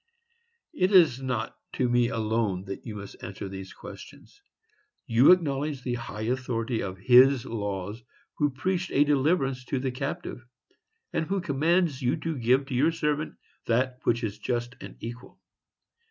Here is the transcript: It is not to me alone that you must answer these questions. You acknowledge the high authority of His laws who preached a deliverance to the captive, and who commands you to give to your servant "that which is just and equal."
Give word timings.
It 0.73 0.91
is 0.91 1.21
not 1.21 1.55
to 1.73 1.87
me 1.87 2.07
alone 2.09 2.65
that 2.65 2.87
you 2.87 2.95
must 2.95 3.23
answer 3.23 3.47
these 3.47 3.71
questions. 3.71 4.41
You 5.05 5.31
acknowledge 5.31 5.83
the 5.83 5.93
high 5.93 6.23
authority 6.23 6.81
of 6.81 6.97
His 6.97 7.45
laws 7.45 8.01
who 8.39 8.49
preached 8.49 8.89
a 8.89 9.03
deliverance 9.03 9.63
to 9.65 9.77
the 9.77 9.91
captive, 9.91 10.43
and 11.13 11.27
who 11.27 11.39
commands 11.39 12.01
you 12.01 12.17
to 12.17 12.35
give 12.35 12.65
to 12.65 12.73
your 12.73 12.91
servant 12.91 13.35
"that 13.67 13.99
which 14.03 14.23
is 14.23 14.39
just 14.39 14.73
and 14.81 14.95
equal." 15.01 15.39